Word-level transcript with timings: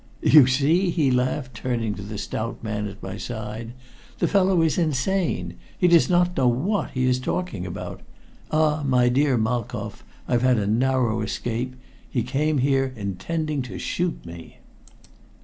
"You 0.23 0.47
see?" 0.47 0.89
he 0.89 1.11
laughed, 1.11 1.53
turning 1.53 1.93
to 1.93 2.01
the 2.01 2.17
stout 2.17 2.63
man 2.63 2.87
at 2.87 3.03
my 3.03 3.17
side. 3.17 3.73
"The 4.17 4.27
fellow 4.27 4.63
is 4.63 4.79
insane. 4.79 5.57
He 5.77 5.87
does 5.87 6.09
not 6.09 6.35
know 6.35 6.47
what 6.47 6.89
he 6.89 7.05
is 7.05 7.19
talking 7.19 7.67
about. 7.67 8.01
Ah, 8.49 8.81
my 8.83 9.09
dear 9.09 9.37
Malkoff, 9.37 10.03
I've 10.27 10.41
had 10.41 10.57
a 10.57 10.65
narrow 10.65 11.21
escape! 11.21 11.75
He 12.09 12.23
came 12.23 12.57
here 12.57 12.91
intending 12.95 13.61
to 13.61 13.77
shoot 13.77 14.25
me." 14.25 14.57